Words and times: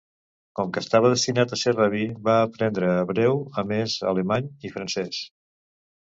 Com 0.59 0.69
que 0.75 0.81
estava 0.83 1.09
destinat 1.09 1.51
a 1.57 1.59
ser 1.63 1.73
rabí, 1.75 2.01
va 2.29 2.37
aprendre 2.45 2.89
hebreu, 3.01 3.43
a 3.63 3.65
més 3.73 3.99
d'alemany 4.05 4.49
i 4.71 4.73
francès. 4.79 5.21